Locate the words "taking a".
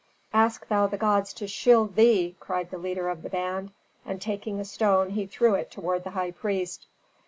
4.19-4.65